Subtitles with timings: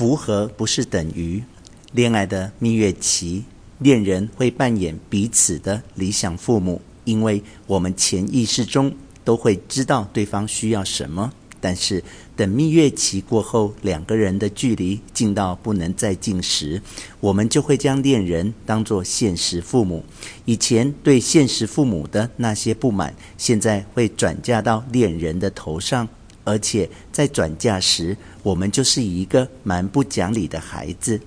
[0.00, 1.44] 符合不是等于
[1.92, 3.44] 恋爱的蜜月期，
[3.80, 8.90] 恋人会扮演彼此的理想父母，因为我们潜意识中
[9.24, 11.30] 都会知道对方需要什么。
[11.60, 12.02] 但是
[12.34, 16.80] 等蜜月期过后，两个人的距离近到不能再近时，
[17.20, 20.02] 我们就会将恋人当作现实父母。
[20.46, 26.08] 以前对现实父母的那些不满，现在会转嫁到恋人的头上，
[26.44, 31.20] 而且在转嫁时，我们就是一个蛮不讲理的孩子。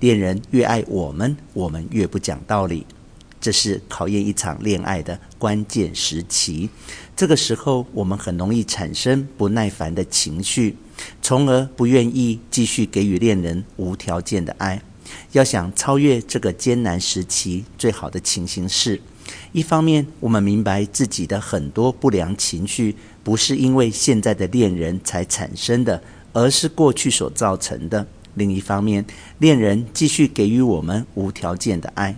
[0.00, 2.86] 恋人越爱我们，我们越不讲道理。
[3.40, 6.70] 这是考验一场恋爱的关键时期。
[7.14, 10.76] 这个时候，我们很容易产生不耐烦的情绪，
[11.20, 14.80] 从而不愿意继续给予恋人无条件的爱。
[15.32, 18.98] 要想超越这个艰难时期，最好的情形是：
[19.52, 26.02] 一方面，我们明白自己的很多不良情绪不是因为现在的恋人才产生的，
[26.34, 29.02] 而是过去所造成的；另一方面，
[29.38, 32.14] 恋人继续给予我们无条件的爱。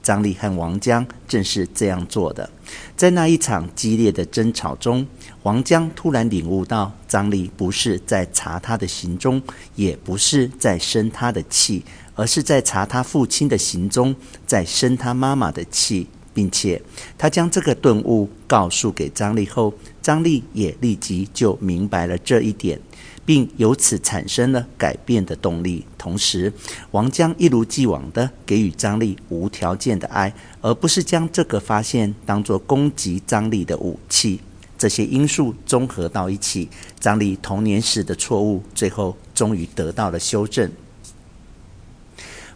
[0.00, 2.48] 张力和王江正是这样做的。
[2.96, 5.06] 在那一场激烈的争吵中，
[5.42, 9.42] 王江突然领悟到，张力不是在查他的行踪，
[9.74, 11.84] 也不是在生他的气，
[12.14, 14.14] 而是在查他父亲的行踪，
[14.46, 16.80] 在生他妈妈的气，并且
[17.16, 22.80] 他将这个顿悟告诉给张力后，张力也立即就明白了这一点。
[23.28, 25.84] 并由此产生了改变的动力。
[25.98, 26.50] 同时，
[26.92, 34.40] 王江一如既往地给予张力无条件的爱，而不是将这个发现当作攻击张力的武器。
[34.78, 40.72] 这些因素综合到一起，张力童年时的错误，最后终于得到了修正。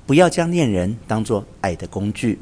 [0.06, 2.38] 不要将恋人当作爱的工具，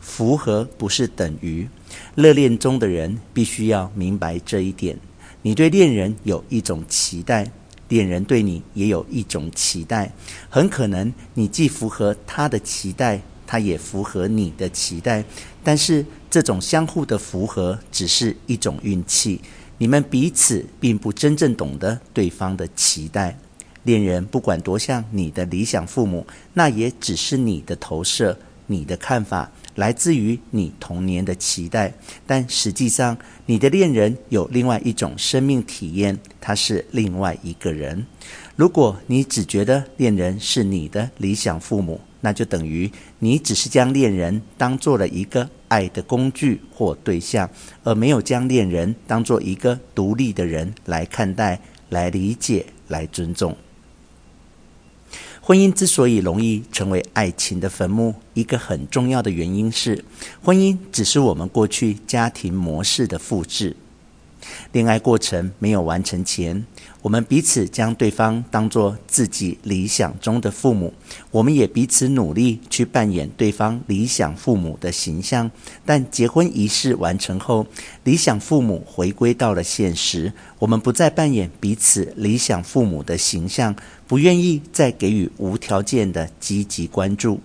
[0.00, 1.68] 符合不是等于。
[2.14, 4.98] 热恋中的人必须要明白这一点。
[5.42, 7.50] 你对恋人有一种期待，
[7.88, 10.12] 恋人对你也有一种期待。
[10.48, 15.24] 很可能你既符合他的期待，他也符合你的期待。
[15.62, 19.40] 但是这种相互的符合只是一种运气，
[19.78, 23.38] 你们彼此并不真正懂得对方的期待。
[23.84, 29.50] 恋人不管多像你的理想父母，那也只是你的投射，你的看法。
[29.74, 31.92] 来自于你童年的期待，
[32.26, 38.04] 但实际上，你的恋人有另外一种生命体验，他是另外一个人。
[38.56, 42.90] 如果你只觉得恋人是你的理想父母，那就等于
[43.20, 47.48] 你只是将恋人当做了一个爱的工具或对象，
[47.84, 53.56] 而没有将恋人当做一个独立的人来看待、来理解、来尊重。
[55.48, 60.04] 婚姻之所以容易成为爱情的坟墓，一个很重要的原因是，
[60.42, 63.74] 婚姻只是我们过去家庭模式的复制。
[64.72, 66.64] 恋爱过程没有完成前，
[67.02, 70.92] 我们彼此将对方当作自己理想中的父母，
[71.30, 75.50] 我们也彼此努力去扮演对方理想父母的形象。
[75.84, 77.66] 但结婚仪式完成后，
[78.04, 83.74] 理想父母回归到了现实，我们不再扮演彼此理想父母的形象，
[84.06, 87.40] 不愿意再给予无条件的积极关注。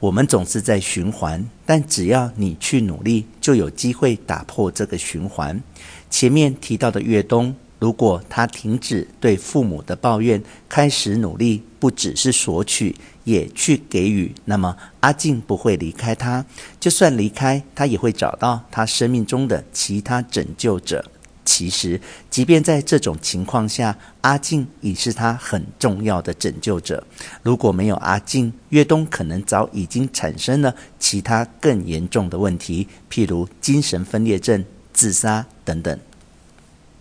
[0.00, 5.60] 我们总是在循环，但只要你去努力，就有机会打破这个循环。
[6.08, 12.94] 前面提到的越冬，如果他停止对父母的抱怨，开始努力，不只是索取，
[13.24, 16.46] 也去给予，那么阿静不会离开他。
[16.78, 21.04] 就算离开，他也会找到他生命中的其他拯救者。
[21.50, 21.98] 其实，
[22.28, 27.02] 即便在这种情况下，阿静已是他很重要的拯救者。
[27.42, 35.98] 如果没有阿静，岳东可能早已经产生了其他更严重的问题，譬如精神分裂症、自杀等等。